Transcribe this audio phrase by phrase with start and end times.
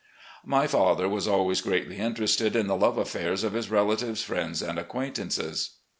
[0.43, 4.79] My father was always greatly interested in the love affairs of his relatives, friends, and
[4.79, 5.75] acquaintances.